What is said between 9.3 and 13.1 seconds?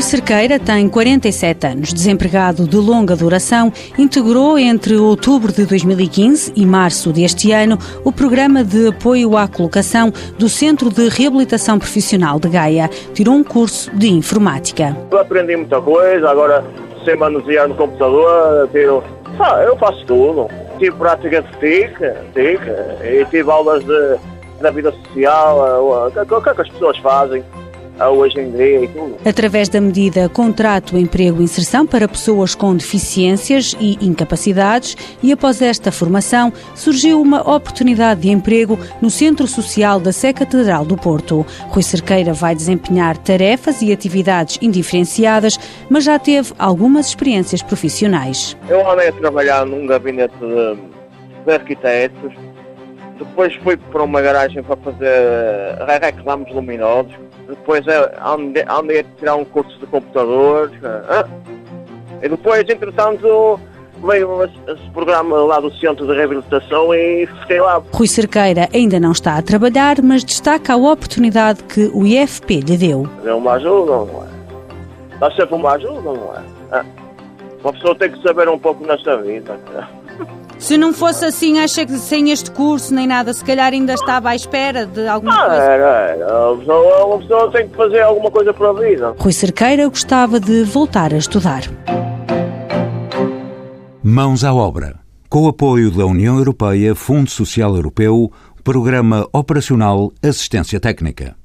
à colocação do Centro de Reabilitação Profissional de Gaia.